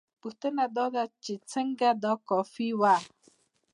پوښتنه 0.21 0.63
دا 0.77 0.85
ده 0.95 1.03
چې 1.23 1.33
څنګه 1.51 1.87
دا 2.03 2.13
کافي 2.29 2.69
وه؟ 2.79 2.95